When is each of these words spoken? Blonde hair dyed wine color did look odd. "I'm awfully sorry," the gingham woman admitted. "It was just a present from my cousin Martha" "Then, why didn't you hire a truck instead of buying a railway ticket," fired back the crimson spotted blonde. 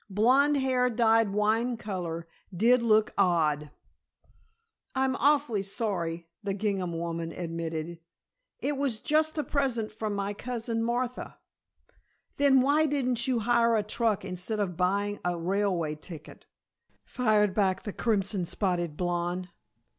Blonde 0.09 0.57
hair 0.57 0.89
dyed 0.89 1.29
wine 1.29 1.77
color 1.77 2.27
did 2.51 2.81
look 2.81 3.13
odd. 3.19 3.69
"I'm 4.95 5.15
awfully 5.17 5.61
sorry," 5.61 6.27
the 6.43 6.55
gingham 6.55 6.97
woman 6.97 7.31
admitted. 7.31 7.99
"It 8.57 8.77
was 8.77 8.97
just 8.97 9.37
a 9.37 9.43
present 9.43 9.91
from 9.91 10.15
my 10.15 10.33
cousin 10.33 10.81
Martha" 10.81 11.37
"Then, 12.37 12.61
why 12.61 12.87
didn't 12.87 13.27
you 13.27 13.41
hire 13.41 13.75
a 13.75 13.83
truck 13.83 14.25
instead 14.25 14.59
of 14.59 14.75
buying 14.75 15.19
a 15.23 15.37
railway 15.37 15.93
ticket," 15.93 16.47
fired 17.05 17.53
back 17.53 17.83
the 17.83 17.93
crimson 17.93 18.43
spotted 18.43 18.97
blonde. 18.97 19.49